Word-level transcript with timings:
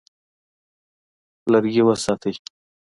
لرګي 1.51 1.81
وساتئ. 1.87 2.33